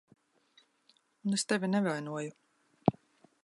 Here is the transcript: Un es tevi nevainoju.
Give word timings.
Un 1.27 1.37
es 1.39 1.45
tevi 1.51 1.69
nevainoju. 1.73 2.33